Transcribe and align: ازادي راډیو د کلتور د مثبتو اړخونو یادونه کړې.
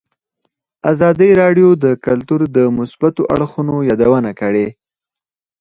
ازادي 0.91 1.29
راډیو 1.41 1.69
د 1.83 1.85
کلتور 2.05 2.41
د 2.57 2.57
مثبتو 2.77 3.21
اړخونو 3.35 3.75
یادونه 3.89 4.31
کړې. 4.41 4.67